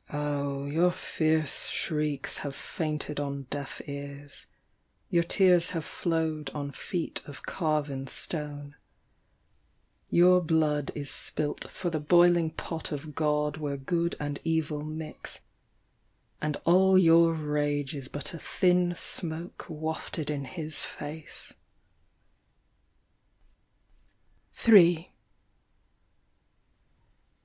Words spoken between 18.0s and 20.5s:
luit a thin smoke waited m